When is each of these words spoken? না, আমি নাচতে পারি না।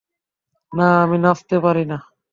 না, 0.71 0.87
আমি 1.03 1.17
নাচতে 1.17 1.55
পারি 1.59 1.83
না। 1.85 1.97